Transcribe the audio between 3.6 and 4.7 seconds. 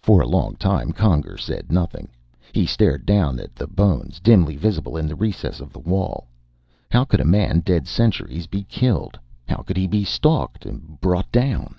bones, dimly